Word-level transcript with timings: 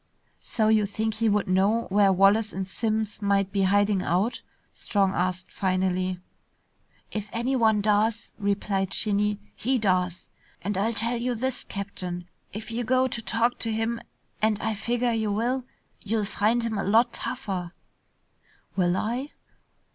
"So 0.39 0.67
you 0.67 0.87
think 0.87 1.13
he 1.13 1.29
would 1.29 1.47
know 1.47 1.81
where 1.91 2.11
Wallace 2.11 2.53
and 2.53 2.67
Simms 2.67 3.21
might 3.21 3.51
be 3.51 3.61
hiding 3.61 4.01
out?" 4.01 4.41
Strong 4.73 5.13
asked 5.13 5.51
finally. 5.51 6.17
"If 7.11 7.29
anyone 7.31 7.81
does," 7.81 8.31
replied 8.39 8.95
Shinny, 8.95 9.37
"he 9.55 9.77
does. 9.77 10.27
And 10.63 10.75
I'll 10.75 10.93
tell 10.95 11.17
you 11.17 11.35
this, 11.35 11.63
Captain, 11.63 12.27
if 12.51 12.71
you 12.71 12.83
go 12.83 13.07
to 13.09 13.21
talk 13.21 13.59
to 13.59 13.71
him 13.71 14.01
and 14.41 14.59
I 14.59 14.73
figger 14.73 15.13
you 15.13 15.31
will, 15.31 15.65
you'll 16.01 16.25
find 16.25 16.63
him 16.63 16.79
a 16.79 16.83
lot 16.83 17.13
tougher." 17.13 17.71
"Will 18.75 18.97
I?" 18.97 19.29